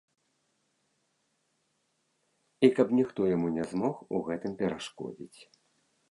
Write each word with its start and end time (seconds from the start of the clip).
І 2.67 2.69
каб 2.79 2.93
ніхто 2.99 3.27
яму 3.35 3.47
не 3.59 3.65
змог 3.73 3.95
у 4.17 4.21
гэтым 4.31 4.55
перашкодзіць. 4.63 5.39